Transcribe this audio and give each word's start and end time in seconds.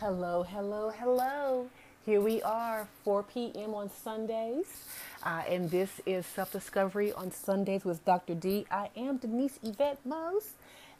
Hello, 0.00 0.44
hello, 0.44 0.92
hello. 0.96 1.68
Here 2.06 2.20
we 2.20 2.40
are, 2.42 2.86
4 3.02 3.24
p.m. 3.24 3.74
on 3.74 3.90
Sundays. 3.90 4.84
Uh, 5.24 5.42
and 5.48 5.68
this 5.72 6.00
is 6.06 6.24
Self 6.24 6.52
Discovery 6.52 7.12
on 7.12 7.32
Sundays 7.32 7.84
with 7.84 8.04
Dr. 8.04 8.36
D. 8.36 8.64
I 8.70 8.90
am 8.96 9.16
Denise 9.16 9.58
Yvette 9.60 9.98
Mose, 10.06 10.52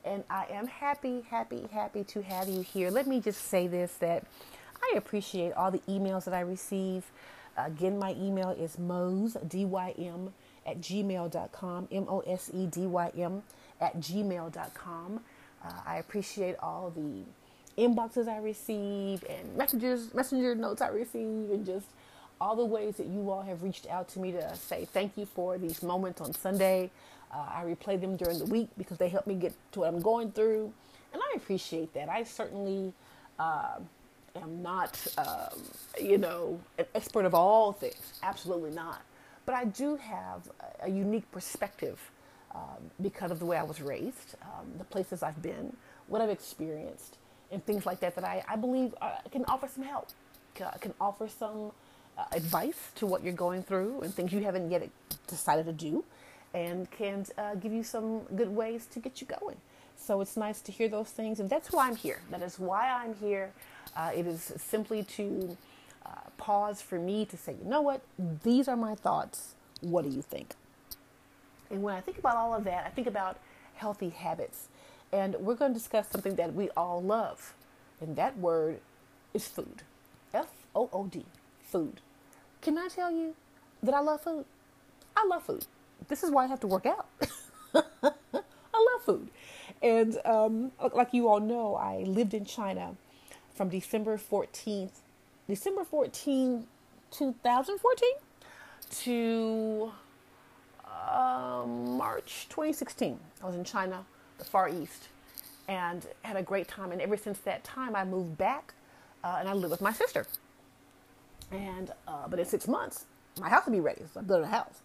and 0.05 0.25
I 0.29 0.47
am 0.51 0.67
happy, 0.67 1.21
happy, 1.31 1.69
happy 1.71 2.03
to 2.03 2.23
have 2.23 2.49
you 2.49 2.63
here. 2.63 2.91
Let 2.91 3.07
me 3.07 3.21
just 3.21 3.43
say 3.43 3.69
this 3.69 3.95
that 3.99 4.25
I 4.83 4.95
appreciate 4.97 5.53
all 5.53 5.71
the 5.71 5.83
emails 5.89 6.25
that 6.25 6.35
I 6.35 6.41
receive. 6.41 7.05
Again, 7.57 8.01
my 8.01 8.17
email 8.19 8.51
is 8.51 8.81
mose, 8.81 9.37
D-Y-M, 9.47 10.35
at 10.67 10.81
gmail.com, 10.81 11.89
M-O-S-E-D-Y-M, 11.93 13.43
at 13.81 14.01
gmail.com. 14.01 15.21
Uh, 15.65 15.73
I 15.87 15.99
appreciate 15.99 16.57
all 16.61 16.91
the 16.91 17.23
inboxes 17.79 18.29
I 18.29 18.39
receive 18.39 19.25
and 19.29 19.57
messages, 19.57 20.13
messenger 20.13 20.55
notes 20.55 20.83
I 20.83 20.89
receive, 20.89 21.51
and 21.51 21.65
just 21.65 21.87
all 22.41 22.57
the 22.57 22.65
ways 22.65 22.97
that 22.97 23.07
you 23.07 23.31
all 23.31 23.43
have 23.43 23.63
reached 23.63 23.87
out 23.89 24.09
to 24.11 24.19
me 24.19 24.33
to 24.33 24.55
say 24.57 24.85
thank 24.85 25.17
you 25.17 25.27
for 25.27 25.59
these 25.59 25.83
moments 25.83 26.21
on 26.21 26.33
Sunday. 26.33 26.91
Uh, 27.33 27.39
I 27.39 27.65
replay 27.65 28.01
them 28.01 28.17
during 28.17 28.39
the 28.39 28.47
week 28.47 28.69
because 28.79 28.99
they 28.99 29.09
help 29.09 29.27
me 29.27 29.35
get 29.35 29.53
to 29.73 29.81
what 29.81 29.89
I'm 29.89 30.01
going 30.01 30.33
through, 30.33 30.73
and 31.13 31.23
I 31.23 31.37
appreciate 31.37 31.93
that. 31.95 32.09
I 32.09 32.25
certainly 32.25 32.93
uh, 33.39 33.79
am 34.37 34.63
not, 34.63 35.07
um, 35.19 35.63
you 36.01 36.19
know, 36.19 36.61
an 36.79 36.87
expert 36.95 37.25
of 37.25 37.35
all 37.35 37.73
things. 37.73 38.21
Absolutely 38.23 38.71
not. 38.71 39.03
But 39.47 39.55
I 39.55 39.65
do 39.65 39.97
have 39.97 40.49
a 40.83 40.91
unique 40.91 41.31
perspective 41.33 41.99
um, 42.55 42.91
because 43.01 43.31
of 43.31 43.39
the 43.39 43.47
way 43.47 43.57
I 43.57 43.63
was 43.63 43.81
raised, 43.81 44.35
um, 44.43 44.67
the 44.79 44.85
places 44.85 45.23
I've 45.23 45.43
been, 45.43 45.75
what 46.07 46.21
I've 46.21 46.31
experienced, 46.31 47.17
and 47.51 47.65
things 47.65 47.87
like 47.87 48.01
that 48.01 48.15
that 48.15 48.25
I, 48.25 48.45
I 48.49 48.57
believe 48.57 48.95
uh, 49.01 49.17
can 49.31 49.45
offer 49.47 49.69
some 49.69 49.85
help, 49.85 50.09
can 50.55 50.95
offer 51.01 51.29
some 51.29 51.73
uh, 52.17 52.25
advice 52.33 52.91
to 52.97 53.07
what 53.07 53.23
you're 53.23 53.33
going 53.33 53.63
through 53.63 54.01
and 54.01 54.13
things 54.13 54.33
you 54.33 54.41
haven't 54.41 54.71
yet 54.71 54.89
decided 55.27 55.67
to 55.67 55.73
do, 55.73 56.05
and 56.55 56.91
can 56.91 57.27
uh, 57.37 57.55
give 57.55 57.73
you 57.73 57.83
some 57.83 58.21
good 58.35 58.49
ways 58.49 58.87
to 58.87 58.99
get 58.99 59.21
you 59.21 59.27
going. 59.41 59.57
So 59.97 60.21
it's 60.21 60.37
nice 60.37 60.61
to 60.63 60.73
hear 60.73 60.89
those 60.89 61.11
things, 61.11 61.41
and 61.41 61.51
that's 61.51 61.73
why 61.73 61.89
I'm 61.89 61.97
here. 61.97 62.21
That 62.31 62.43
is 62.43 62.59
why 62.59 62.89
I'm 62.89 63.15
here. 63.15 63.53
Uh, 63.97 64.13
it 64.15 64.27
is 64.27 64.53
simply 64.57 65.03
to 65.03 65.57
uh, 66.07 66.11
pause 66.37 66.81
for 66.81 66.99
me 66.99 67.25
to 67.27 67.37
say, 67.37 67.57
you 67.63 67.69
know 67.69 67.83
what, 67.83 68.03
these 68.45 68.69
are 68.69 68.77
my 68.77 68.95
thoughts. 68.95 69.55
What 69.81 70.05
do 70.05 70.11
you 70.11 70.23
think? 70.23 70.55
And 71.71 71.83
when 71.83 71.95
I 71.95 72.01
think 72.01 72.19
about 72.19 72.37
all 72.37 72.55
of 72.55 72.65
that, 72.65 72.87
I 72.87 72.91
think 72.91 73.07
about 73.07 73.39
healthy 73.75 74.09
habits. 74.11 74.69
And 75.13 75.37
we're 75.37 75.55
going 75.55 75.73
to 75.73 75.79
discuss 75.79 76.09
something 76.09 76.37
that 76.37 76.55
we 76.55 76.71
all 76.77 77.03
love. 77.03 77.55
And 78.01 78.17
that 78.17 78.39
word 78.39 78.81
is 79.35 79.49
food. 79.49 79.83
F 80.33 80.49
O 80.75 80.89
O 80.93 81.07
D, 81.07 81.25
food. 81.63 82.01
Can 82.61 82.77
I 82.79 82.89
tell 82.89 83.11
you 83.11 83.35
that 83.83 83.95
I 83.95 84.01
love 84.01 84.23
food? 84.23 84.45
I 85.17 85.27
love 85.27 85.45
food. 85.45 85.67
This 86.09 86.23
is 86.23 86.31
why 86.31 86.45
I 86.45 86.47
have 86.47 86.61
to 86.61 86.67
work 86.67 86.87
out. 86.87 87.07
I 87.75 88.91
love 88.93 89.03
food. 89.05 89.29
And 89.83 90.19
um, 90.25 90.73
like 90.95 91.13
you 91.13 91.29
all 91.29 91.41
know, 91.41 91.75
I 91.75 91.99
lived 91.99 92.35
in 92.35 92.45
China 92.45 92.95
from 93.55 93.69
December 93.69 94.17
14th, 94.19 95.01
December 95.49 95.85
14, 95.85 96.67
2014 97.11 98.09
to 98.91 99.93
um, 101.11 101.97
March 101.97 102.47
2016. 102.49 103.19
I 103.43 103.47
was 103.47 103.55
in 103.55 103.65
China, 103.65 104.05
the 104.39 104.45
Far 104.45 104.69
East, 104.69 105.09
and 105.69 106.07
had 106.23 106.37
a 106.37 106.43
great 106.43 106.69
time. 106.69 106.93
And 106.93 107.01
ever 107.03 107.17
since 107.17 107.39
that 107.41 107.65
time, 107.65 107.97
I 107.97 108.05
moved 108.05 108.39
back 108.39 108.75
uh, 109.25 109.39
and 109.41 109.49
I 109.49 109.55
live 109.55 109.71
with 109.73 109.83
my 109.83 109.93
sister. 109.93 110.27
And 111.53 111.93
uh, 112.09 112.29
but 112.29 112.39
in 112.41 112.47
six 112.47 112.69
months, 112.69 113.07
my 113.41 113.49
house 113.51 113.67
will 113.67 113.73
be 113.75 113.81
ready. 113.81 114.03
So 114.13 114.21
I'm 114.21 114.27
building 114.27 114.47
a 114.47 114.53
house. 114.53 114.83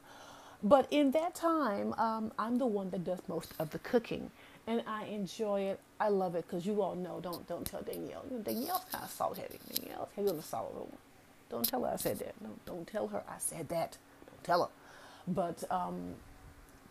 But 0.64 0.88
in 0.92 1.12
that 1.12 1.36
time, 1.36 1.94
um, 2.00 2.32
I'm 2.40 2.58
the 2.58 2.68
one 2.68 2.90
that 2.92 3.04
does 3.06 3.20
most 3.28 3.54
of 3.60 3.72
the 3.72 3.80
cooking, 3.80 4.32
and 4.68 4.84
I 4.88 5.06
enjoy 5.06 5.62
it. 5.64 5.80
I 6.00 6.10
love 6.10 6.36
it 6.36 6.46
because 6.48 6.66
you 6.66 6.82
all 6.82 6.96
know. 6.96 7.20
Don't 7.22 7.48
don't 7.48 7.66
tell 7.66 7.82
Danielle. 7.84 8.26
Danielle's 8.44 8.86
kind 8.92 9.04
of 9.04 9.12
salt 9.12 9.38
heavy. 9.38 9.60
Danielle's 9.74 10.10
heavy 10.16 10.30
on 10.30 10.38
the 10.38 10.44
salt 10.44 10.74
room. 10.76 10.92
Don't 11.50 11.68
tell 11.68 11.84
her 11.84 11.92
I 11.94 11.98
said 11.98 12.20
that. 12.20 12.36
Don't 12.44 12.66
don't 12.66 12.88
tell 12.88 13.08
her 13.10 13.24
I 13.30 13.40
said 13.40 13.70
that. 13.70 13.98
Don't 14.28 14.44
tell 14.44 14.64
her. 14.64 14.70
But 15.28 15.64
um, 15.72 16.16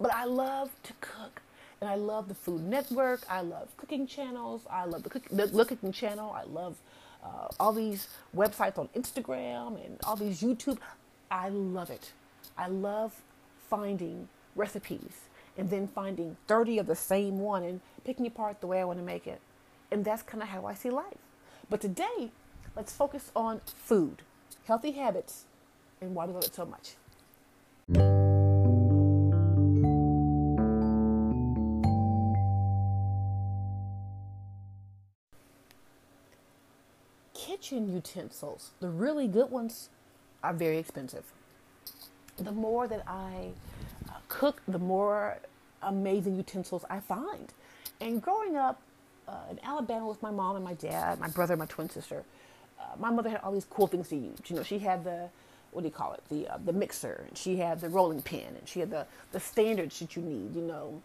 but 0.00 0.14
I 0.14 0.24
love 0.26 0.70
to 0.84 0.92
cook, 1.00 1.42
and 1.82 1.90
I 1.90 1.96
love 1.96 2.28
the 2.28 2.34
Food 2.34 2.62
Network. 2.62 3.22
I 3.28 3.40
love 3.40 3.76
cooking 3.76 4.06
channels. 4.06 4.62
I 4.70 4.84
love 4.84 5.02
the, 5.02 5.10
cook, 5.10 5.24
the, 5.32 5.64
cooking 5.64 5.90
channel. 5.90 6.30
I 6.30 6.44
love 6.44 6.76
uh, 7.24 7.48
all 7.58 7.72
these 7.72 8.06
websites 8.36 8.78
on 8.78 8.88
Instagram 8.94 9.84
and 9.84 9.98
all 10.04 10.14
these 10.14 10.40
YouTube. 10.42 10.78
I 11.28 11.48
love 11.48 11.90
it. 11.90 12.12
I 12.56 12.68
love 12.68 13.20
finding 13.68 14.28
recipes 14.54 15.22
and 15.58 15.70
then 15.70 15.88
finding 15.88 16.36
30 16.46 16.78
of 16.78 16.86
the 16.86 16.94
same 16.94 17.40
one 17.40 17.64
and 17.64 17.80
picking 18.04 18.28
apart 18.28 18.60
the 18.60 18.68
way 18.68 18.80
I 18.80 18.84
want 18.84 19.00
to 19.00 19.04
make 19.04 19.26
it. 19.26 19.40
And 19.90 20.04
that's 20.04 20.22
kind 20.22 20.40
of 20.40 20.50
how 20.50 20.66
I 20.66 20.74
see 20.74 20.90
life. 20.90 21.18
But 21.68 21.80
today, 21.80 22.30
let's 22.76 22.92
focus 22.92 23.32
on 23.34 23.60
food, 23.66 24.22
healthy 24.68 24.92
habits, 24.92 25.46
and 26.00 26.14
why 26.14 26.26
we 26.26 26.32
love 26.32 26.44
it 26.44 26.54
so 26.54 26.64
much. 26.64 28.21
Kitchen 37.72 37.92
utensils, 37.92 38.70
the 38.80 38.88
really 38.88 39.26
good 39.26 39.50
ones, 39.50 39.88
are 40.42 40.52
very 40.52 40.78
expensive. 40.78 41.24
The 42.36 42.52
more 42.52 42.86
that 42.86 43.02
I 43.06 43.50
uh, 44.08 44.12
cook, 44.28 44.60
the 44.66 44.78
more 44.78 45.38
amazing 45.82 46.36
utensils 46.36 46.84
I 46.90 47.00
find. 47.00 47.52
And 48.00 48.20
growing 48.20 48.56
up 48.56 48.80
uh, 49.26 49.36
in 49.50 49.58
Alabama 49.64 50.06
with 50.08 50.22
my 50.22 50.30
mom 50.30 50.56
and 50.56 50.64
my 50.64 50.74
dad, 50.74 51.18
my 51.20 51.28
brother, 51.28 51.56
my 51.56 51.66
twin 51.66 51.88
sister, 51.88 52.24
uh, 52.78 52.84
my 52.98 53.10
mother 53.10 53.30
had 53.30 53.40
all 53.42 53.52
these 53.52 53.66
cool 53.70 53.86
things 53.86 54.08
to 54.08 54.16
use. 54.16 54.38
You 54.48 54.56
know, 54.56 54.62
she 54.62 54.78
had 54.78 55.04
the 55.04 55.28
what 55.70 55.80
do 55.82 55.88
you 55.88 55.94
call 55.94 56.12
it? 56.12 56.22
The 56.28 56.48
uh, 56.48 56.58
the 56.62 56.72
mixer, 56.72 57.24
and 57.28 57.38
she 57.38 57.56
had 57.56 57.80
the 57.80 57.88
rolling 57.88 58.20
pin, 58.20 58.56
and 58.58 58.68
she 58.68 58.80
had 58.80 58.90
the 58.90 59.06
the 59.30 59.40
standards 59.40 59.98
that 60.00 60.16
you 60.16 60.22
need. 60.22 60.54
You 60.54 60.62
know, 60.62 61.02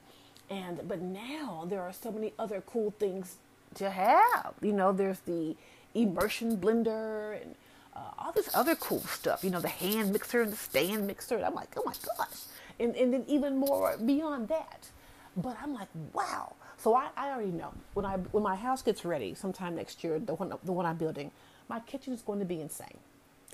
and 0.50 0.86
but 0.88 1.02
now 1.02 1.66
there 1.70 1.82
are 1.82 1.94
so 1.94 2.12
many 2.12 2.34
other 2.38 2.62
cool 2.66 2.92
things 3.00 3.38
to 3.76 3.90
have. 3.90 4.54
You 4.62 4.74
know, 4.74 4.92
there's 4.92 5.20
the 5.22 5.56
immersion 5.94 6.58
blender 6.58 7.42
and 7.42 7.56
uh, 7.96 8.00
all 8.18 8.32
this 8.32 8.50
other 8.54 8.76
cool 8.76 9.02
stuff. 9.02 9.44
You 9.44 9.50
know, 9.50 9.60
the 9.60 9.68
hand 9.68 10.12
mixer 10.12 10.42
and 10.42 10.52
the 10.52 10.58
stand 10.58 11.08
mixer. 11.08 11.36
And 11.36 11.46
I'm 11.46 11.56
like, 11.56 11.70
oh 11.78 11.84
my 11.86 11.94
gosh. 12.18 12.44
And, 12.80 12.96
and 12.96 13.14
then 13.14 13.24
even 13.28 13.58
more 13.58 13.98
beyond 13.98 14.50
that. 14.50 14.90
But 15.36 15.58
I'm 15.62 15.74
like, 15.74 15.90
wow. 16.14 16.56
So 16.78 16.96
I, 16.96 17.08
I 17.16 17.30
already 17.30 17.52
know 17.52 17.74
when 17.94 18.06
I 18.06 18.18
when 18.18 18.44
my 18.44 18.56
house 18.56 18.82
gets 18.82 19.04
ready 19.04 19.34
sometime 19.34 19.76
next 19.76 20.04
year, 20.04 20.20
the 20.20 20.36
one 20.36 20.54
the 20.64 20.72
one 20.72 20.86
I'm 20.86 20.98
building, 20.98 21.32
my 21.70 21.80
kitchen 21.82 22.14
is 22.14 22.22
going 22.22 22.40
to 22.40 22.46
be 22.46 22.62
insane. 22.62 22.98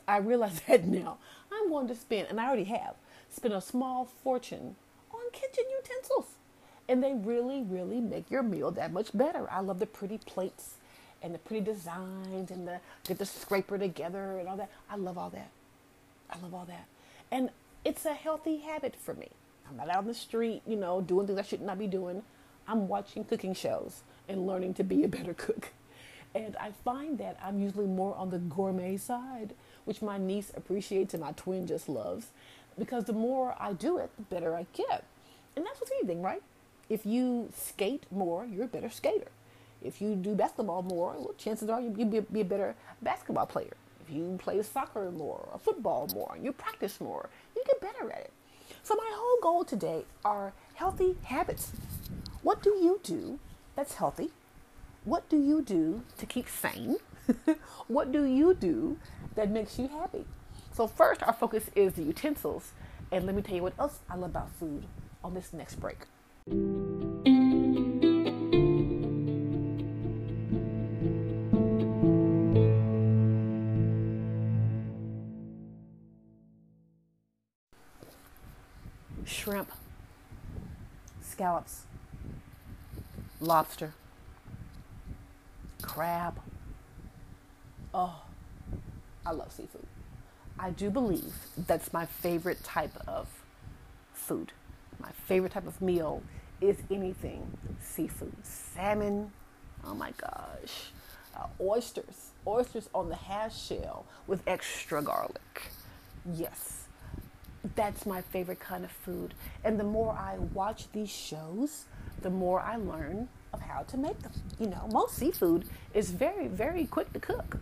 I 0.07 0.17
realize 0.17 0.61
that 0.67 0.85
now. 0.85 1.17
I'm 1.51 1.69
going 1.69 1.88
to 1.88 1.95
spend, 1.95 2.27
and 2.29 2.39
I 2.39 2.47
already 2.47 2.65
have, 2.65 2.95
spent 3.29 3.53
a 3.53 3.61
small 3.61 4.05
fortune 4.05 4.75
on 5.11 5.21
kitchen 5.31 5.63
utensils. 5.77 6.35
And 6.89 7.01
they 7.01 7.13
really, 7.13 7.61
really 7.61 8.01
make 8.01 8.29
your 8.29 8.44
meal 8.44 8.69
that 8.71 8.91
much 8.91 9.17
better. 9.17 9.50
I 9.50 9.61
love 9.61 9.79
the 9.79 9.85
pretty 9.85 10.17
plates 10.17 10.75
and 11.23 11.34
the 11.34 11.39
pretty 11.39 11.63
designs 11.63 12.51
and 12.51 12.67
the 12.67 12.79
get 13.07 13.17
the 13.17 13.25
scraper 13.25 13.78
together 13.78 14.38
and 14.38 14.47
all 14.47 14.57
that. 14.57 14.69
I 14.89 14.97
love 14.97 15.17
all 15.17 15.29
that. 15.29 15.50
I 16.29 16.38
love 16.44 16.53
all 16.53 16.66
that. 16.66 16.85
And 17.31 17.50
it's 17.85 18.06
a 18.06 18.13
healthy 18.13 18.57
habit 18.57 18.95
for 18.95 19.13
me. 19.13 19.29
I'm 19.67 19.78
not 19.78 19.89
out 19.89 20.00
on 20.00 20.07
the 20.07 20.13
street, 20.13 20.62
you 20.67 20.75
know, 20.75 21.01
doing 21.01 21.25
things 21.25 21.39
I 21.39 21.44
should 21.44 21.62
not 21.62 21.79
be 21.79 21.88
doing. 21.88 22.22
I'm 22.67 22.88
watching 22.88 23.23
cooking 23.23 23.53
shows 23.53 24.01
and 24.28 24.45
learning 24.45 24.73
to 24.75 24.83
be 24.83 25.03
a 25.03 25.07
better 25.07 25.33
cook. 25.33 25.69
And 26.35 26.56
I 26.57 26.72
find 26.83 27.17
that 27.19 27.39
I'm 27.44 27.59
usually 27.59 27.86
more 27.86 28.15
on 28.15 28.30
the 28.30 28.39
gourmet 28.39 28.97
side, 28.97 29.53
which 29.86 30.01
my 30.01 30.18
niece 30.18 30.51
appreciates 30.56 31.13
and 31.13 31.21
my 31.21 31.31
twin 31.33 31.68
just 31.68 31.88
loves. 31.88 32.27
Because 32.77 33.06
the 33.06 33.13
more 33.13 33.56
I 33.59 33.74
do 33.74 33.97
it, 34.00 34.09
the 34.18 34.24
better 34.24 34.56
I 34.56 34.65
get. 34.74 35.03
And 35.56 35.65
that's 35.65 35.80
with 35.80 35.92
anything, 36.00 36.21
right? 36.21 36.42
If 36.89 37.06
you 37.06 37.50
skate 37.56 38.06
more, 38.12 38.45
you're 38.45 38.65
a 38.65 38.68
better 38.68 38.89
skater. 38.89 39.27
If 39.83 40.01
you 40.01 40.15
do 40.15 40.33
basketball 40.35 40.81
more, 40.83 41.15
well, 41.18 41.33
chances 41.38 41.69
are 41.69 41.81
you'll 41.81 41.94
be, 41.94 42.19
be 42.19 42.41
a 42.41 42.45
better 42.45 42.75
basketball 43.01 43.45
player. 43.45 43.75
If 44.01 44.13
you 44.13 44.38
play 44.41 44.62
soccer 44.63 45.12
more 45.12 45.47
or 45.51 45.59
football 45.59 46.09
more 46.13 46.38
you 46.41 46.51
practice 46.51 47.00
more, 47.00 47.30
you 47.56 47.63
get 47.65 47.81
better 47.81 48.12
at 48.12 48.19
it. 48.19 48.31
So 48.83 48.95
my 48.95 49.12
whole 49.13 49.38
goal 49.41 49.63
today 49.63 50.06
are 50.25 50.53
healthy 50.75 51.15
habits. 51.24 51.71
What 52.41 52.62
do 52.62 52.71
you 52.71 53.00
do 53.03 53.39
that's 53.75 53.95
healthy? 53.95 54.30
What 55.06 55.27
do 55.30 55.38
you 55.38 55.62
do 55.62 56.03
to 56.18 56.25
keep 56.25 56.47
sane? 56.47 56.97
what 57.88 58.12
do 58.12 58.24
you 58.25 58.53
do 58.53 58.97
that 59.35 59.50
makes 59.50 59.80
you 59.80 59.88
happy? 59.88 60.25
So 60.74 60.88
first, 60.88 61.24
our 61.24 61.33
focus 61.33 61.69
is 61.75 61.94
the 61.94 62.03
utensils. 62.03 62.71
And 63.12 63.25
let 63.25 63.35
me 63.35 63.41
tell 63.41 63.56
you 63.56 63.63
what 63.63 63.74
else 63.77 64.00
I 64.09 64.15
love 64.15 64.31
about 64.31 64.50
food 64.59 64.85
on 65.24 65.33
this 65.33 65.53
next 65.53 65.75
break. 65.75 66.00
Scallops, 81.33 81.81
lobster, 83.41 83.94
crab. 85.81 86.39
Oh, 87.91 88.21
I 89.25 89.31
love 89.31 89.51
seafood. 89.51 89.88
I 90.59 90.69
do 90.69 90.91
believe 90.91 91.33
that's 91.57 91.91
my 91.91 92.06
favorite 92.06 92.63
type 92.63 92.95
of 93.07 93.27
food. 94.13 94.51
My 95.00 95.09
favorite 95.25 95.53
type 95.53 95.65
of 95.65 95.81
meal 95.81 96.21
is 96.62 96.77
anything 96.91 97.57
seafood. 97.81 98.35
Salmon, 98.44 99.31
oh 99.83 99.95
my 99.95 100.12
gosh. 100.12 100.91
Uh, 101.35 101.47
oysters, 101.59 102.30
oysters 102.45 102.89
on 102.94 103.09
the 103.09 103.15
half 103.15 103.57
shell 103.57 104.06
with 104.27 104.44
extra 104.45 105.01
garlic. 105.01 105.71
Yes, 106.31 106.85
that's 107.75 108.06
my 108.06 108.21
favorite 108.21 108.60
kind 108.60 108.83
of 108.83 108.92
food. 108.92 109.33
And 109.63 109.80
the 109.80 109.83
more 109.83 110.13
I 110.13 110.38
watch 110.54 110.92
these 110.92 111.10
shows, 111.10 111.86
the 112.21 112.30
more 112.30 112.60
I 112.60 112.75
learn 112.75 113.27
of 113.54 113.62
how 113.62 113.83
to 113.83 113.98
make 113.98 114.19
them. 114.19 114.31
You 114.60 114.68
know, 114.68 114.88
most 114.92 115.15
seafood 115.15 115.65
is 115.94 116.12
very, 116.12 116.48
very 116.48 116.86
quick 116.86 117.13
to 117.13 117.19
cook. 117.19 117.57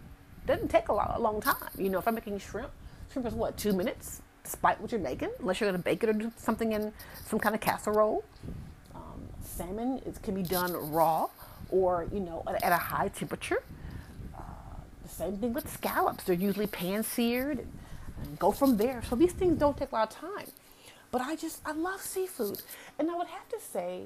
Doesn't 0.48 0.69
take 0.69 0.89
a, 0.89 0.94
lot, 0.94 1.13
a 1.15 1.21
long 1.21 1.42
time. 1.42 1.69
You 1.77 1.89
know, 1.89 2.00
if 2.00 2.07
I'm 2.07 2.15
making 2.15 2.39
shrimp, 2.39 2.71
shrimp 3.12 3.27
is 3.27 3.33
what, 3.33 3.57
two 3.57 3.74
minutes? 3.74 4.21
Despite 4.44 4.81
what 4.81 4.92
you're 4.92 5.01
making, 5.01 5.30
unless 5.39 5.59
you're 5.59 5.69
going 5.69 5.80
to 5.80 5.83
bake 5.83 6.04
it 6.04 6.09
or 6.09 6.13
do 6.13 6.31
something 6.36 6.71
in 6.71 6.92
some 7.25 7.38
kind 7.39 7.54
of 7.54 7.62
casserole. 7.62 8.24
Um, 8.95 9.21
salmon 9.44 10.01
it 10.06 10.19
can 10.24 10.33
be 10.33 10.42
done 10.42 10.74
raw 10.92 11.27
or, 11.69 12.07
you 12.12 12.19
know, 12.19 12.44
at, 12.47 12.63
at 12.63 12.71
a 12.71 12.77
high 12.77 13.09
temperature. 13.09 13.62
Uh, 14.36 14.42
the 15.04 15.09
same 15.09 15.38
thing 15.38 15.54
with 15.54 15.71
scallops. 15.71 16.24
They're 16.24 16.36
usually 16.36 16.68
pan 16.68 17.04
seared 17.04 17.68
and, 18.23 18.39
go 18.39 18.51
from 18.51 18.77
there. 18.77 19.01
So 19.09 19.15
these 19.15 19.33
things 19.33 19.57
don't 19.57 19.77
take 19.77 19.91
a 19.91 19.95
lot 19.95 20.13
of 20.13 20.19
time. 20.19 20.47
But 21.11 21.21
I 21.21 21.35
just, 21.35 21.61
I 21.65 21.73
love 21.73 22.01
seafood. 22.01 22.61
And 22.97 23.11
I 23.11 23.15
would 23.15 23.27
have 23.27 23.47
to 23.49 23.59
say, 23.59 24.05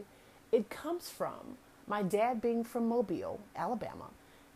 it 0.51 0.69
comes 0.69 1.09
from 1.09 1.57
my 1.87 2.01
dad 2.01 2.41
being 2.41 2.63
from 2.63 2.87
Mobile, 2.87 3.39
Alabama, 3.55 4.05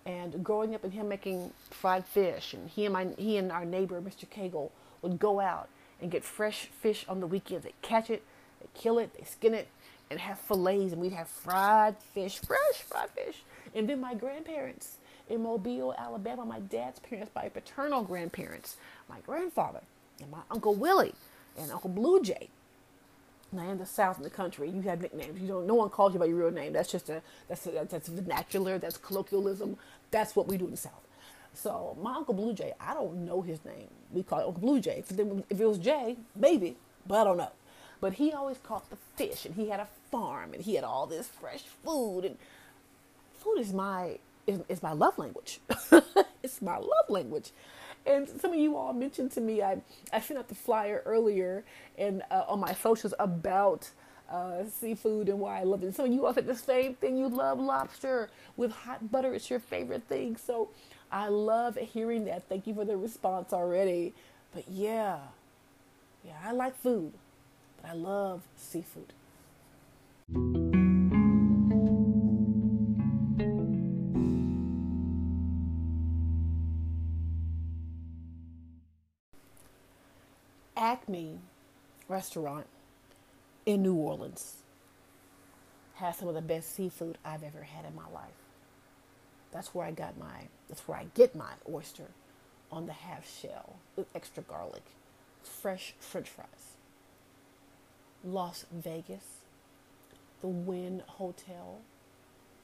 and 0.05 0.43
growing 0.43 0.73
up 0.73 0.83
and 0.83 0.93
him 0.93 1.07
making 1.07 1.51
fried 1.69 2.05
fish, 2.05 2.53
and 2.53 2.69
he 2.69 2.85
and 2.85 2.93
my 2.93 3.07
he 3.17 3.37
and 3.37 3.51
our 3.51 3.65
neighbor, 3.65 4.01
Mr. 4.01 4.27
Cagle, 4.27 4.71
would 5.01 5.19
go 5.19 5.39
out 5.39 5.69
and 6.01 6.09
get 6.09 6.23
fresh 6.23 6.69
fish 6.81 7.05
on 7.07 7.19
the 7.19 7.27
weekends. 7.27 7.65
They 7.65 7.73
catch 7.81 8.09
it, 8.09 8.23
they 8.59 8.67
kill 8.73 8.97
it, 8.97 9.13
they 9.17 9.25
skin 9.25 9.53
it, 9.53 9.67
and 10.09 10.19
have 10.19 10.39
fillets, 10.39 10.93
and 10.93 11.01
we'd 11.01 11.11
have 11.11 11.27
fried 11.27 11.97
fish, 12.13 12.39
fresh 12.39 12.81
fried 12.81 13.09
fish. 13.11 13.43
And 13.75 13.87
then 13.87 14.01
my 14.01 14.15
grandparents 14.15 14.97
in 15.29 15.43
Mobile, 15.43 15.93
Alabama, 15.97 16.45
my 16.45 16.59
dad's 16.59 16.99
parents, 16.99 17.31
my 17.35 17.49
paternal 17.49 18.03
grandparents, 18.03 18.77
my 19.07 19.19
grandfather, 19.25 19.81
and 20.21 20.31
my 20.31 20.41
uncle 20.49 20.73
Willie, 20.73 21.13
and 21.57 21.71
Uncle 21.71 21.89
Blue 21.89 22.21
Jay, 22.21 22.49
now 23.51 23.69
in 23.69 23.77
the 23.79 23.85
South 23.85 24.17
in 24.17 24.23
the 24.23 24.29
country, 24.29 24.69
you 24.69 24.81
have 24.81 25.01
nicknames. 25.01 25.39
You 25.41 25.47
don't. 25.47 25.65
No 25.67 25.73
one 25.73 25.89
calls 25.89 26.13
you 26.13 26.19
by 26.19 26.25
your 26.25 26.37
real 26.37 26.51
name. 26.51 26.73
That's 26.73 26.91
just 26.91 27.09
a 27.09 27.21
that's 27.47 27.65
a, 27.65 27.85
that's 27.89 28.07
vernacular. 28.07 28.77
That's 28.77 28.97
colloquialism. 28.97 29.77
That's 30.11 30.35
what 30.35 30.47
we 30.47 30.57
do 30.57 30.65
in 30.65 30.71
the 30.71 30.77
South. 30.77 31.01
So 31.55 31.97
my 31.99 32.13
uncle 32.15 32.35
Blue 32.35 32.53
Jay, 32.53 32.73
I 32.79 32.93
don't 32.93 33.25
know 33.25 33.41
his 33.41 33.63
name. 33.65 33.87
We 34.11 34.21
call 34.23 34.39
it 34.39 34.45
Uncle 34.45 34.61
Blue 34.61 34.79
Jay. 34.79 34.99
If, 34.99 35.11
if 35.11 35.59
it 35.59 35.65
was 35.65 35.79
Jay, 35.79 36.17
maybe, 36.35 36.75
but 37.07 37.21
I 37.21 37.23
don't 37.23 37.37
know. 37.37 37.51
But 37.99 38.13
he 38.13 38.31
always 38.31 38.57
caught 38.59 38.89
the 38.89 38.97
fish, 39.15 39.45
and 39.45 39.55
he 39.55 39.69
had 39.69 39.79
a 39.79 39.87
farm, 40.11 40.53
and 40.53 40.61
he 40.61 40.75
had 40.75 40.83
all 40.83 41.05
this 41.07 41.27
fresh 41.27 41.63
food. 41.83 42.25
And 42.25 42.37
food 43.39 43.57
is 43.57 43.73
my 43.73 44.19
is, 44.49 44.59
is 44.67 44.83
my 44.83 44.93
love 44.93 45.17
language. 45.17 45.59
it's 46.43 46.61
my 46.61 46.77
love 46.77 47.09
language. 47.09 47.51
And 48.05 48.27
some 48.27 48.51
of 48.51 48.59
you 48.59 48.75
all 48.75 48.93
mentioned 48.93 49.31
to 49.33 49.41
me, 49.41 49.61
I, 49.61 49.81
I 50.11 50.19
sent 50.19 50.39
out 50.39 50.47
the 50.47 50.55
flyer 50.55 51.03
earlier 51.05 51.63
and 51.97 52.23
uh, 52.31 52.43
on 52.47 52.59
my 52.59 52.73
socials 52.73 53.13
about 53.19 53.89
uh, 54.31 54.63
seafood 54.65 55.29
and 55.29 55.39
why 55.39 55.59
I 55.59 55.63
love 55.63 55.83
it. 55.83 55.97
Of 55.97 56.07
you 56.07 56.25
all 56.25 56.33
said 56.33 56.47
the 56.47 56.55
same 56.55 56.95
thing. 56.95 57.17
You 57.17 57.29
love 57.29 57.59
lobster 57.59 58.29
with 58.57 58.71
hot 58.71 59.11
butter. 59.11 59.33
It's 59.33 59.49
your 59.49 59.59
favorite 59.59 60.03
thing. 60.07 60.37
So 60.37 60.69
I 61.11 61.27
love 61.27 61.75
hearing 61.77 62.25
that. 62.25 62.47
Thank 62.49 62.65
you 62.65 62.73
for 62.73 62.85
the 62.85 62.97
response 62.97 63.53
already. 63.53 64.13
But 64.53 64.67
yeah, 64.67 65.19
yeah, 66.25 66.33
I 66.43 66.51
like 66.51 66.75
food, 66.81 67.13
but 67.81 67.91
I 67.91 67.93
love 67.93 68.41
seafood. 68.55 69.13
Acme 80.79 81.39
restaurant 82.07 82.65
in 83.65 83.83
New 83.83 83.95
Orleans 83.95 84.63
has 85.95 86.17
some 86.17 86.29
of 86.29 86.35
the 86.35 86.41
best 86.41 86.73
seafood 86.73 87.17
I've 87.25 87.43
ever 87.43 87.63
had 87.63 87.83
in 87.83 87.93
my 87.93 88.07
life. 88.13 88.31
That's 89.51 89.75
where 89.75 89.85
I 89.85 89.91
got 89.91 90.17
my, 90.17 90.47
that's 90.69 90.87
where 90.87 90.97
I 90.97 91.07
get 91.15 91.35
my 91.35 91.51
oyster 91.69 92.05
on 92.71 92.85
the 92.85 92.93
half 92.93 93.29
shell 93.29 93.75
with 93.97 94.07
extra 94.15 94.41
garlic, 94.41 94.83
fresh 95.43 95.95
french 95.99 96.29
fries. 96.29 96.77
Las 98.23 98.65
Vegas, 98.71 99.39
the 100.39 100.47
Wynn 100.47 101.03
Hotel 101.05 101.79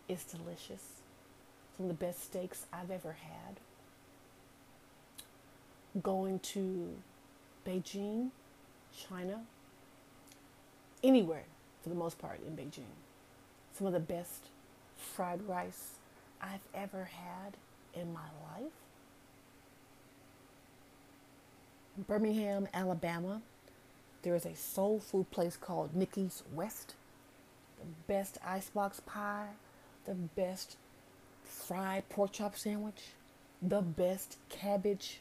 is 0.08 0.24
delicious. 0.24 1.02
Some 1.76 1.88
of 1.90 2.00
the 2.00 2.06
best 2.06 2.24
steaks 2.24 2.66
I've 2.72 2.92
ever 2.92 3.18
had. 3.22 3.60
Going 6.02 6.40
to 6.40 6.94
Beijing, 7.66 8.30
China, 8.96 9.42
anywhere 11.04 11.46
for 11.82 11.90
the 11.90 11.96
most 11.96 12.20
part 12.20 12.40
in 12.46 12.56
Beijing. 12.56 12.94
Some 13.78 13.88
of 13.88 13.94
the 13.94 14.00
best 14.00 14.46
fried 14.96 15.42
rice 15.48 15.96
I've 16.42 16.62
ever 16.74 17.06
had 17.06 17.58
in 17.94 18.14
my 18.14 18.28
life. 18.54 18.72
In 21.98 22.04
Birmingham, 22.04 22.68
Alabama, 22.74 23.42
there 24.22 24.36
is 24.36 24.46
a 24.46 24.56
soul 24.56 25.00
food 25.00 25.30
place 25.32 25.56
called 25.56 25.96
Nikki's 25.96 26.44
West. 26.54 26.96
The 27.80 28.14
best 28.14 28.38
icebox 28.46 29.00
pie, 29.02 29.50
the 30.06 30.14
best 30.14 30.78
fried 31.44 32.08
pork 32.10 32.32
chop 32.32 32.58
sandwich, 32.58 33.14
the 33.62 33.82
best 33.82 34.38
cabbage, 34.50 35.20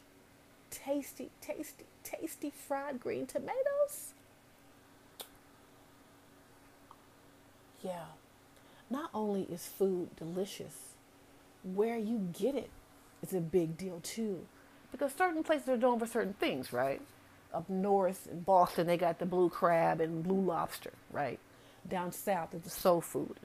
tasty, 0.71 1.29
tasty, 1.41 1.85
tasty 2.03 2.51
fried 2.51 2.99
green 2.99 3.25
tomatoes. 3.25 4.13
Yeah, 7.83 8.05
not 8.89 9.09
only 9.13 9.43
is 9.43 9.67
food 9.67 10.15
delicious, 10.15 10.95
where 11.63 11.97
you 11.97 12.29
get 12.37 12.55
it 12.55 12.69
is 13.21 13.33
a 13.33 13.39
big 13.41 13.77
deal 13.77 13.99
too. 14.01 14.45
Because 14.91 15.13
certain 15.13 15.43
places 15.43 15.69
are 15.69 15.77
known 15.77 15.99
for 15.99 16.07
certain 16.07 16.33
things, 16.33 16.71
right? 16.71 17.01
Up 17.53 17.69
north 17.69 18.27
in 18.31 18.41
Boston, 18.41 18.87
they 18.87 18.97
got 18.97 19.19
the 19.19 19.25
blue 19.25 19.49
crab 19.49 20.01
and 20.01 20.23
blue 20.23 20.41
lobster, 20.41 20.93
right? 21.11 21.39
Down 21.87 22.11
south, 22.11 22.53
it's 22.53 22.63
the 22.63 22.69
soul 22.69 23.01
food. 23.01 23.35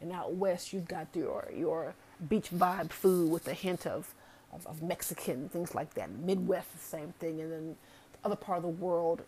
And, 0.00 0.12
out 0.12 0.34
west, 0.34 0.72
you've 0.72 0.88
got 0.88 1.08
your, 1.14 1.48
your 1.54 1.94
beach 2.28 2.50
vibe 2.50 2.90
food 2.90 3.30
with 3.30 3.46
a 3.48 3.54
hint 3.54 3.86
of, 3.86 4.14
of, 4.52 4.66
of 4.66 4.82
Mexican, 4.82 5.48
things 5.48 5.74
like 5.74 5.94
that. 5.94 6.10
Midwest, 6.10 6.72
the 6.72 6.78
same 6.78 7.14
thing. 7.18 7.40
And 7.40 7.52
then 7.52 7.76
other 8.24 8.36
part 8.36 8.58
of 8.58 8.62
the 8.62 8.68
world, 8.68 9.22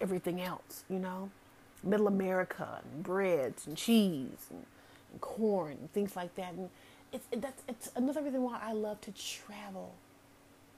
everything 0.00 0.40
else, 0.40 0.84
you 0.88 0.98
know? 0.98 1.30
Middle 1.82 2.08
America, 2.08 2.80
and 2.82 3.02
breads 3.02 3.66
and 3.66 3.76
cheese 3.76 4.46
and, 4.50 4.64
and 5.12 5.20
corn 5.20 5.72
and 5.72 5.92
things 5.92 6.16
like 6.16 6.34
that. 6.36 6.54
And 6.54 6.70
it's, 7.12 7.26
it, 7.30 7.42
that's, 7.42 7.62
it's 7.68 7.90
another 7.94 8.22
reason 8.22 8.42
why 8.42 8.58
I 8.62 8.72
love 8.72 9.00
to 9.02 9.12
travel 9.12 9.94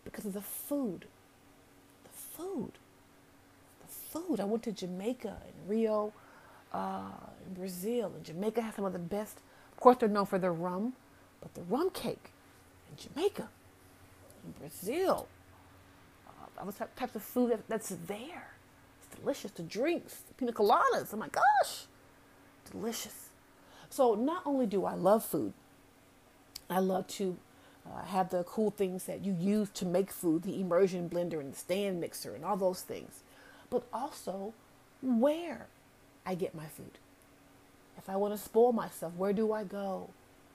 because 0.04 0.26
of 0.26 0.32
the 0.32 0.40
food. 0.40 1.06
The 2.04 2.10
food. 2.10 2.72
The 3.80 4.18
food. 4.18 4.40
I 4.40 4.44
went 4.44 4.62
to 4.64 4.72
Jamaica 4.72 5.36
and 5.46 5.70
Rio, 5.70 6.12
uh, 6.72 7.10
in 7.46 7.54
Brazil, 7.54 8.12
and 8.14 8.24
Jamaica 8.24 8.60
has 8.60 8.74
some 8.74 8.84
of 8.84 8.92
the 8.92 8.98
best. 8.98 9.38
Of 9.72 9.80
course, 9.80 9.96
they're 9.98 10.08
known 10.08 10.26
for 10.26 10.38
their 10.38 10.52
rum, 10.52 10.94
but 11.40 11.54
the 11.54 11.62
rum 11.62 11.90
cake 11.90 12.30
in 12.90 12.96
Jamaica, 12.96 13.48
Brazil, 14.58 15.28
other 16.58 16.72
types 16.96 17.14
of 17.14 17.22
food 17.22 17.52
that, 17.52 17.68
that's 17.68 17.88
there. 18.06 18.48
It's 19.02 19.18
delicious. 19.18 19.50
The 19.50 19.62
drinks, 19.62 20.16
the 20.28 20.34
pina 20.34 20.52
coladas. 20.52 21.08
Oh 21.12 21.16
my 21.16 21.28
gosh, 21.28 21.84
delicious. 22.70 23.30
So 23.90 24.14
not 24.14 24.42
only 24.44 24.66
do 24.66 24.84
I 24.84 24.94
love 24.94 25.24
food, 25.24 25.52
I 26.68 26.80
love 26.80 27.06
to 27.08 27.36
uh, 27.86 28.04
have 28.04 28.30
the 28.30 28.42
cool 28.44 28.70
things 28.70 29.04
that 29.04 29.24
you 29.24 29.36
use 29.38 29.68
to 29.74 29.86
make 29.86 30.10
food, 30.10 30.42
the 30.42 30.60
immersion 30.60 31.08
blender 31.08 31.38
and 31.40 31.52
the 31.52 31.56
stand 31.56 32.00
mixer 32.00 32.34
and 32.34 32.44
all 32.44 32.56
those 32.56 32.82
things, 32.82 33.22
but 33.70 33.84
also 33.92 34.52
where 35.02 35.66
I 36.24 36.34
get 36.34 36.54
my 36.54 36.66
food. 36.66 36.98
If 37.96 38.08
I 38.08 38.16
want 38.16 38.34
to 38.34 38.38
spoil 38.38 38.72
myself, 38.72 39.14
where 39.14 39.32
do 39.32 39.52
I 39.52 39.64
go 39.64 40.10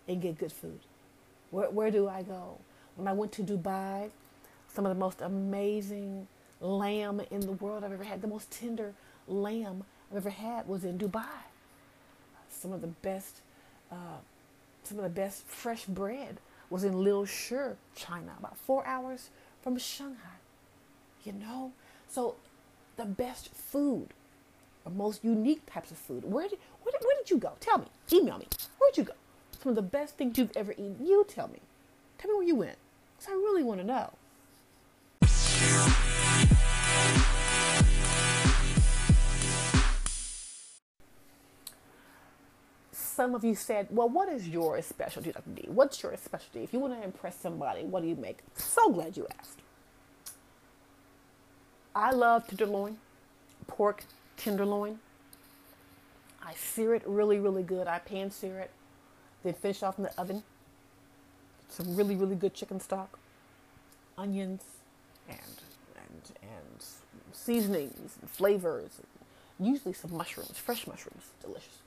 and 0.07 0.21
get 0.21 0.37
good 0.37 0.51
food? 0.51 0.79
Where, 1.51 1.69
where 1.69 1.91
do 1.91 2.07
I 2.07 2.23
go? 2.23 2.57
When 2.95 3.07
I 3.07 3.13
went 3.13 3.31
to 3.33 3.43
Dubai, 3.43 4.09
some 4.67 4.85
of 4.85 4.89
the 4.89 4.99
most 4.99 5.21
amazing 5.21 6.27
lamb 6.59 7.21
in 7.31 7.41
the 7.41 7.53
world 7.53 7.83
I've 7.83 7.91
ever 7.91 8.03
had, 8.03 8.21
the 8.21 8.27
most 8.27 8.51
tender 8.51 8.93
lamb 9.27 9.83
I've 10.11 10.17
ever 10.17 10.29
had 10.29 10.67
was 10.67 10.83
in 10.83 10.97
Dubai. 10.97 11.45
Some 12.49 12.73
of 12.73 12.81
the 12.81 12.87
best, 12.87 13.41
uh, 13.91 14.19
some 14.83 14.97
of 14.97 15.03
the 15.03 15.09
best 15.09 15.45
fresh 15.47 15.85
bread 15.85 16.37
was 16.69 16.83
in 16.83 17.03
Lille-Shur, 17.03 17.75
China, 17.95 18.33
about 18.39 18.57
four 18.57 18.85
hours 18.85 19.29
from 19.61 19.77
Shanghai. 19.77 20.39
You 21.23 21.33
know, 21.33 21.71
so 22.07 22.35
the 22.97 23.05
best 23.05 23.53
food, 23.53 24.09
the 24.83 24.89
most 24.89 25.23
unique 25.23 25.65
types 25.65 25.91
of 25.91 25.97
food. 25.97 26.23
Where 26.23 26.47
did, 26.47 26.59
where 26.83 26.91
did, 26.91 27.01
where 27.03 27.17
did 27.17 27.29
you 27.29 27.37
go? 27.37 27.53
Tell 27.59 27.77
me. 27.79 27.87
Email 28.11 28.37
me. 28.37 28.47
Where'd 28.79 28.97
you 28.97 29.03
go? 29.03 29.13
Some 29.61 29.69
of 29.69 29.75
the 29.75 29.81
best 29.81 30.17
things 30.17 30.37
you've 30.37 30.55
ever 30.55 30.71
eaten. 30.71 30.97
You 31.03 31.25
tell 31.27 31.47
me. 31.47 31.59
Tell 32.21 32.31
me 32.31 32.37
where 32.37 32.47
you 32.47 32.55
went. 32.55 32.77
Because 33.17 33.33
I 33.33 33.35
really 33.35 33.63
want 33.63 33.79
to 33.79 33.85
know. 33.85 34.11
Some 42.91 43.35
of 43.35 43.43
you 43.43 43.55
said, 43.55 43.87
well, 43.89 44.07
what 44.09 44.29
is 44.29 44.47
your 44.47 44.81
specialty, 44.81 45.31
Dr. 45.31 45.49
D? 45.49 45.65
What's 45.67 46.01
your 46.01 46.15
specialty? 46.17 46.63
If 46.63 46.73
you 46.73 46.79
want 46.79 46.97
to 46.97 47.03
impress 47.03 47.35
somebody, 47.35 47.83
what 47.83 48.01
do 48.01 48.07
you 48.09 48.15
make? 48.15 48.39
So 48.55 48.91
glad 48.91 49.17
you 49.17 49.27
asked. 49.39 49.59
I 51.93 52.11
love 52.11 52.47
tenderloin, 52.47 52.97
pork 53.67 54.05
tenderloin. 54.37 54.99
I 56.43 56.53
sear 56.53 56.95
it 56.95 57.03
really, 57.05 57.37
really 57.37 57.63
good. 57.63 57.87
I 57.87 57.99
pan 57.99 58.31
sear 58.31 58.59
it, 58.59 58.71
then 59.43 59.53
finish 59.53 59.83
off 59.83 59.97
in 59.97 60.03
the 60.03 60.19
oven. 60.19 60.43
Some 61.71 61.95
really, 61.95 62.15
really 62.15 62.35
good 62.35 62.53
chicken 62.53 62.81
stock, 62.81 63.17
onions, 64.17 64.61
and 65.29 65.39
and 65.95 66.31
and 66.41 66.83
seasonings 67.31 68.17
and 68.19 68.29
flavors. 68.29 68.99
And 69.57 69.67
usually 69.67 69.93
some 69.93 70.13
mushrooms, 70.13 70.57
fresh 70.57 70.85
mushrooms, 70.85 71.31
delicious. 71.41 71.79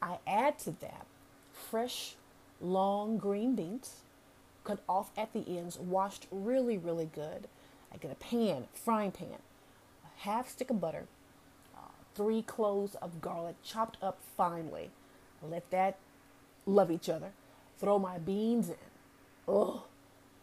I 0.00 0.18
add 0.28 0.60
to 0.60 0.70
that 0.80 1.06
fresh, 1.52 2.14
long 2.60 3.18
green 3.18 3.56
beans, 3.56 3.96
cut 4.62 4.78
off 4.88 5.10
at 5.16 5.32
the 5.32 5.58
ends, 5.58 5.76
washed 5.78 6.28
really, 6.30 6.78
really 6.78 7.10
good. 7.12 7.48
I 7.92 7.96
get 7.96 8.12
a 8.12 8.16
pan, 8.16 8.68
frying 8.74 9.10
pan, 9.10 9.38
a 10.04 10.20
half 10.22 10.48
stick 10.48 10.70
of 10.70 10.80
butter, 10.80 11.06
uh, 11.76 11.80
three 12.14 12.42
cloves 12.42 12.94
of 12.96 13.20
garlic 13.20 13.56
chopped 13.64 13.96
up 14.00 14.18
finely. 14.36 14.90
Let 15.42 15.68
that 15.72 15.98
love 16.64 16.92
each 16.92 17.08
other. 17.08 17.32
Throw 17.82 17.98
my 17.98 18.18
beans 18.18 18.68
in. 18.68 18.76
Oh, 19.48 19.82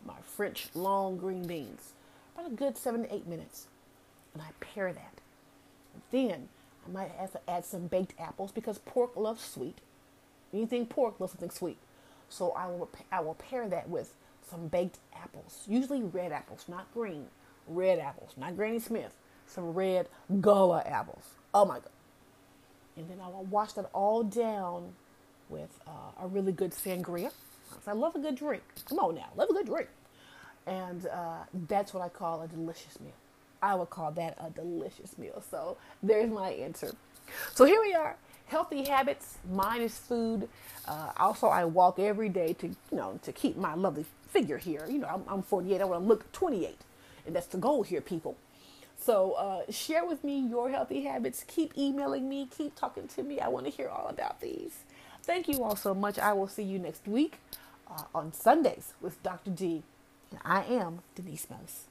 my 0.06 0.18
French 0.22 0.68
long 0.76 1.18
green 1.18 1.48
beans. 1.48 1.94
About 2.36 2.52
a 2.52 2.54
good 2.54 2.78
seven 2.78 3.04
to 3.04 3.16
eight 3.16 3.28
minutes. 3.28 3.68
And 4.34 4.44
I 4.44 4.48
pair 4.60 4.92
that. 4.92 5.14
Then 6.12 6.50
I 6.86 6.92
might 6.92 7.12
have 7.12 7.32
to 7.32 7.50
add 7.50 7.64
some 7.64 7.88
baked 7.88 8.14
apples 8.20 8.52
because 8.52 8.80
pork 8.80 9.16
loves 9.16 9.42
sweet. 9.42 9.78
Anything 10.54 10.86
pork 10.86 11.18
loves 11.22 11.32
something 11.32 11.50
sweet. 11.50 11.78
So 12.28 12.52
I 12.52 12.68
will, 12.68 12.90
I 13.10 13.22
will 13.22 13.36
pair 13.36 13.70
that 13.70 13.88
with 13.88 14.14
some 14.50 14.68
baked 14.68 14.98
apples, 15.16 15.64
usually 15.66 16.04
red 16.04 16.34
apples, 16.34 16.66
not 16.68 16.94
green. 16.94 17.28
Red 17.68 18.00
apples, 18.00 18.32
not 18.36 18.58
Granny 18.58 18.80
Smith. 18.80 19.16
Some 19.48 19.74
red 19.74 20.10
Gala 20.42 20.84
apples. 20.86 21.24
Oh 21.54 21.64
my 21.64 21.76
God. 21.76 21.90
And 22.98 23.10
then 23.10 23.20
I 23.24 23.30
will 23.30 23.46
wash 23.46 23.74
that 23.74 23.90
all 23.94 24.24
down 24.24 24.94
with 25.50 25.80
uh, 25.88 26.24
a 26.24 26.28
really 26.28 26.52
good 26.52 26.72
sangria. 26.72 27.32
I 27.88 27.94
love 27.94 28.16
a 28.16 28.20
good 28.20 28.36
drink. 28.36 28.64
Come 28.88 29.00
on 29.00 29.16
now, 29.16 29.30
love 29.36 29.50
a 29.50 29.54
good 29.54 29.66
drink. 29.66 29.90
And 30.68 31.06
uh, 31.08 31.44
that's 31.68 31.94
what 31.94 32.04
I 32.04 32.10
call 32.10 32.42
a 32.42 32.48
delicious 32.48 33.00
meal. 33.00 33.14
I 33.62 33.76
would 33.76 33.90
call 33.90 34.12
that 34.12 34.38
a 34.40 34.50
delicious 34.50 35.18
meal. 35.18 35.44
So 35.50 35.78
there's 36.02 36.30
my 36.30 36.52
answer. 36.52 36.94
So 37.56 37.66
here 37.66 37.82
we 37.82 37.94
are. 37.94 38.16
Healthy 38.48 38.86
habits. 38.86 39.38
Mine 39.52 39.82
is 39.82 39.98
food. 39.98 40.50
Uh, 40.88 41.12
also, 41.18 41.48
I 41.48 41.66
walk 41.66 42.00
every 42.00 42.30
day 42.30 42.54
to 42.54 42.68
you 42.68 42.76
know 42.92 43.20
to 43.24 43.32
keep 43.32 43.58
my 43.58 43.76
lovely 43.76 44.06
figure 44.28 44.58
here. 44.58 44.86
You 44.90 45.00
know, 45.00 45.08
I'm, 45.08 45.24
I'm 45.28 45.42
48. 45.44 45.82
I 45.82 45.86
want 45.86 46.04
to 46.04 46.08
look 46.08 46.32
28, 46.32 46.78
and 47.28 47.36
that's 47.36 47.48
the 47.48 47.58
goal 47.58 47.84
here, 47.84 48.02
people. 48.02 48.38
So 49.00 49.34
uh, 49.34 49.72
share 49.72 50.06
with 50.06 50.24
me 50.24 50.40
your 50.40 50.70
healthy 50.70 51.04
habits. 51.04 51.44
Keep 51.48 51.78
emailing 51.78 52.28
me. 52.28 52.48
Keep 52.56 52.76
talking 52.76 53.08
to 53.10 53.24
me. 53.24 53.40
I 53.40 53.48
want 53.48 53.66
to 53.66 53.72
hear 53.72 53.88
all 53.88 54.08
about 54.08 54.42
these. 54.42 54.84
Thank 55.30 55.48
you 55.48 55.64
all 55.64 55.76
so 55.76 55.94
much. 55.94 56.18
I 56.18 56.34
will 56.34 56.48
see 56.48 56.64
you 56.64 56.80
next 56.80 57.08
week 57.08 57.38
uh, 57.88 58.02
on 58.16 58.34
Sundays 58.34 58.96
with 59.00 59.22
Dr. 59.22 59.52
D. 59.52 59.84
And 60.32 60.40
I 60.44 60.64
am 60.64 61.04
Denise 61.14 61.46
Mose. 61.52 61.89